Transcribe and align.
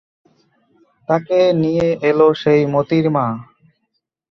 তাকে 1.09 1.39
নিয়ে 1.61 1.87
এল 2.09 2.19
সেই 2.41 2.61
মোতির 2.73 3.05
মা। 3.15 3.25